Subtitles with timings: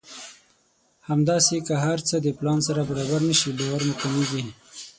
[1.09, 4.43] همداسې که هر څه د پلان سره برابر نه شي باور مو کمېږي.